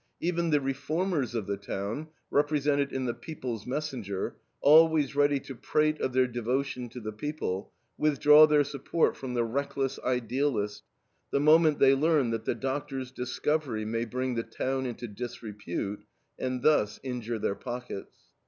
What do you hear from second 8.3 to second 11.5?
their support from the "reckless" idealist, the